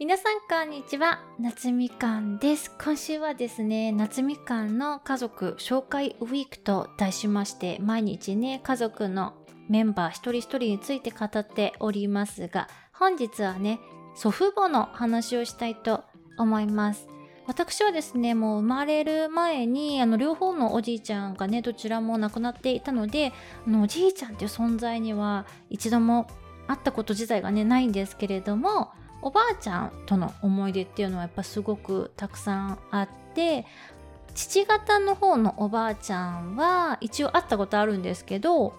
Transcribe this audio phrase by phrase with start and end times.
[0.00, 1.18] 皆さんこんにちは。
[1.40, 2.70] 夏みかんです。
[2.80, 9.34] 今週はですね夏みかんの家族紹介ウィークと題しまして毎日ね家族の
[9.68, 13.80] メンバー一人一人について語っておりますが本日はね
[14.14, 16.04] 祖父母の話をしたいと
[16.38, 17.08] 思います。
[17.48, 23.32] 私はですねもう生まれる前にあの両方のおじいちゃんがねどちらも亡くなっていたので
[23.66, 26.28] あのおじいちゃんっていう存在には一度も
[26.68, 33.66] 会ったこと自体がねないんですけれどもおばあちゃんとの思い出っていうのはやっぱすごくたくさんあって
[34.34, 38.74] 父方の方のおばあちゃんは一応会ったことあるんですけど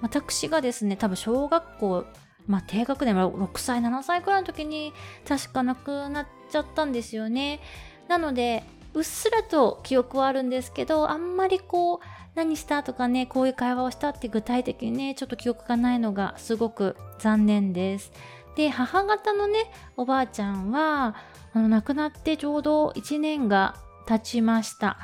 [0.00, 2.04] 私がですね多分小学校
[2.46, 4.92] まあ低学年は6歳7歳くらいの時に
[5.26, 7.60] 確か亡くなっちゃったんですよね。
[8.08, 11.98] なのでうっすらと記憶はあるんですけどあんまりこう
[12.34, 18.12] 何したとかねこういう会話をしたって具体的にねちょっと記憶がないのがすごく残念です。
[18.56, 21.16] で母方のねおばあちゃんは
[21.52, 24.98] あの亡くなってちょうど1年が経ちました。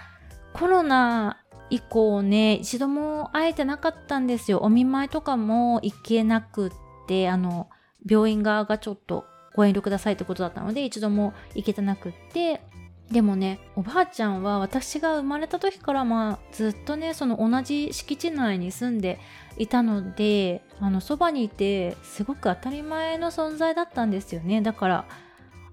[0.52, 1.38] コロナ
[1.70, 4.60] 以降ね一度も会えてなかったんですよ。
[4.62, 6.70] お見舞いとかも行けなくっ
[7.06, 7.68] てあの
[8.08, 12.62] 病院側がちょっとご遠慮くださいってことだったので一度も行けてなくって
[13.10, 19.18] でもねおばあちゃんは私が生まれた時からまあずっとねその同じ敷地内に住んで
[19.58, 24.62] いたのであのそばにいてすごく当たり前の存在だったんですよね。
[24.62, 25.04] だから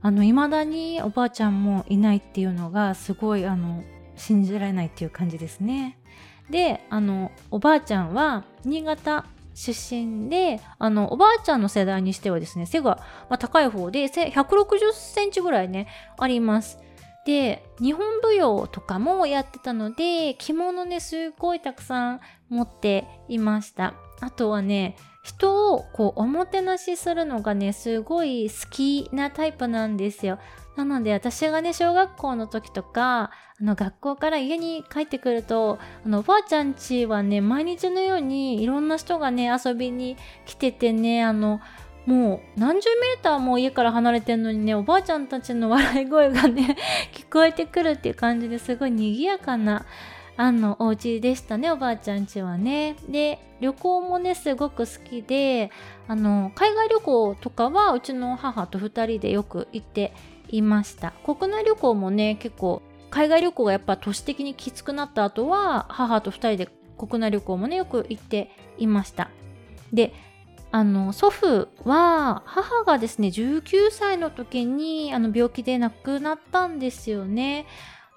[0.01, 3.83] あの未だにおばあちゃんもいないっていうのがすごいあの
[4.15, 5.99] 信じられないっていう感じですね。
[6.49, 16.79] であのおばあちゃんは新潟出身であのおばあちゃんの世代にしてはですね背が、まあ、高い方で160センチぐらいねあります。
[17.27, 23.95] で日本舞踊とかもやってたので着物ねすごいたくさん持っていました。
[24.21, 30.39] あとはね人をこうおもてなしするのがねすごい好きなタイプなんですよ。
[30.77, 40.15] なので私がね小学校の時とかあの学校から家に帰ってくるとあのおばあちゃん家はね毎日のようにいろんな人がね遊びに
[40.45, 41.59] 来ててねあの
[42.07, 46.77] もう何十メーターも家から離れてんのにねおばあちゃんたちの笑い声がね
[47.13, 49.85] 聞こえてくるっていう感じですごい賑やかな
[50.37, 52.95] あのお家でしたねおばあちゃん家はね。
[53.09, 55.69] で旅行もねすごく好きで
[56.07, 60.13] あの海外旅行とかはうちの母と2人でよく行って
[60.47, 61.11] いました。
[61.25, 69.29] 国内旅行もね結構海外旅行がやっぱ都市的にきつくなった後は母と2人で国内旅行もねよく行っていました。
[69.91, 70.13] で
[70.71, 77.65] あの祖父は母がですね19歳の時にあの病気で亡くなったんですよね。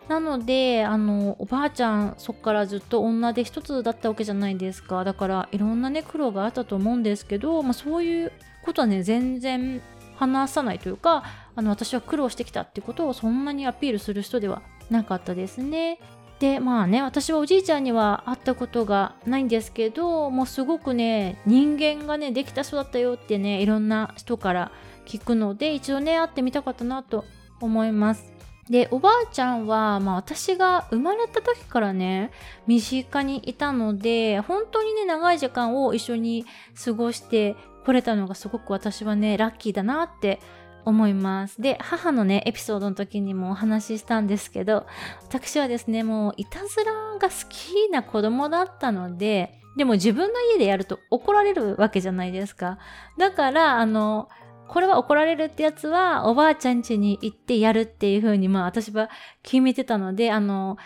[0.08, 8.32] なのであのおばあちゃんそっからずっと女で一つだったわけじゃないですかだからいろんなね苦労があったと思うんですけど、まあ、そういう
[8.64, 9.80] ことはね全然
[10.16, 11.22] 話さないというか
[11.54, 16.00] あの私は苦労してきたってことをそんなにアピールする人ではなかったですね。
[16.40, 24.72] でまあね私はおじいちゃんには会ったことがないんですけどもうすごくね人間がねできた人だったよってねいろんな人から
[25.04, 27.26] 聞くので一度ね会ってみたかったなと
[27.60, 28.32] 思います。
[28.70, 32.30] でおばあちゃんは、まあ、私が生まれた時からね
[32.68, 36.46] 身近にいたので本当にね長い時間を一緒に
[36.82, 40.38] 過ごしてこれたのがすごく私はねラッキーだなって
[40.84, 41.60] 思います。
[41.60, 44.86] で、母のね、エピソードの時にもお話ししたんですけど、
[45.22, 52.78] 私はですね、もういたずらが好きな子供だったので、でも自分の家でやると怒られるわけじゃないですか。
[53.18, 54.28] だから、あの、
[54.68, 59.10] これは怒られるってやつはおばあちゃん家に行ってやるっていう風にまあ私は
[59.42, 60.78] 決めてたので、あの、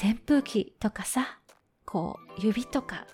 [0.00, 1.40] 扇風機とかさ、
[1.84, 3.06] こう指とか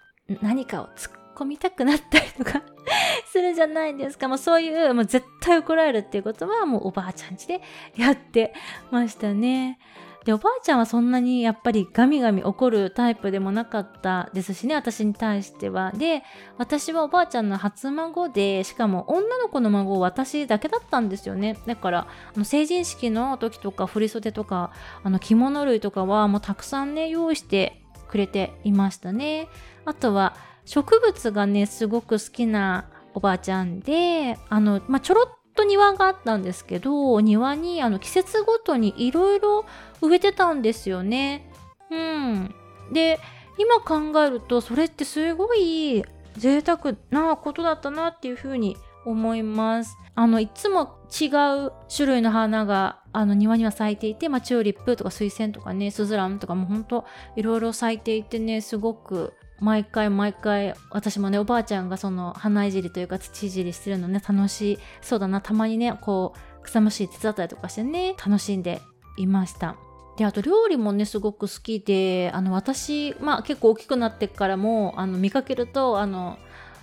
[0.43, 2.63] 何かを突っ込みたくなったりとか
[3.27, 4.29] するじゃないですか。
[4.29, 7.61] もうそういう、もう絶対怒られるっていうことは、もうおばあちゃんちで
[7.97, 8.55] やって
[8.91, 9.79] ましたね。
[10.25, 15.93] で、おばあちゃんはそんなにやっぱりガミガミ怒るタイプでもなかったですしね、私に対しては。
[15.93, 16.23] で、
[16.59, 21.57] 私はおばあちゃんの初孫で、しかも女の子の孫私だけだったんですよね。
[21.67, 24.73] だから、あの成人式の時とか振袖とか、
[25.03, 29.49] あの着物類とかはもうたくさんね、用意してくれていましたね。
[29.87, 30.35] あとは、
[30.71, 35.27] 植物がね、すごく好きなおばあちゃんで、あの、まあ、ちょろっ
[35.57, 39.65] と庭があったんですけど、庭にあの季節ごとにいろいろ
[40.01, 41.51] 植えてたんですよね。
[41.91, 42.55] うん。
[42.93, 43.19] で、
[43.59, 46.05] 今考えると、それってすごい
[46.37, 49.97] 贅沢なことだったなっていうふうに思います。
[50.15, 51.27] あの、いつも違
[51.67, 68.81] う種類の花が、あの、庭には咲いていて、まあ、チューリップとか水仙とかね、スズランとかもほんといろいろ咲いていてね、すごく毎回毎回私もねおばあちゃんがその花いじりというか土いじりしてるのね楽しそうだなたまにねこう草むしり手伝ったりとかしてね楽しんで
[69.17, 69.77] いました。
[70.17, 76.39] であと料理もねすごく好きであの私まあ結構大きくなってからもあの見かけるとあの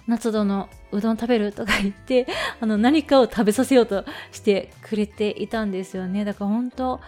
[0.07, 2.27] 夏度のうどん食べるとか言って
[2.61, 6.25] あの何かを食べさせようとしてくれていたんですよね。
[6.25, 6.99] だから本当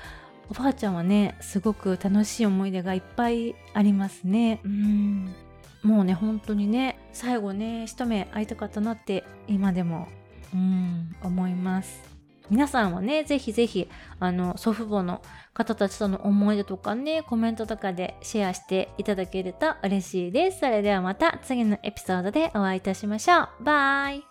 [0.49, 4.59] おばあちゃんはねすごく楽しい思い出がいっぱいありますね。
[4.63, 5.35] うん。
[5.83, 10.07] もうね本当にね最後ね一目会いたかったなって今でも
[10.53, 12.09] うん思います。
[12.49, 13.87] 皆さんはねぜひぜひ
[14.19, 15.21] あの祖父母の
[15.53, 20.61] 方たちとの思い出とかねコメントとかでシェアしていただけると嬉しいです。
[20.61, 23.63] それではまた次のエピソードでお会いいたしましょう。
[23.63, 24.28] バイ。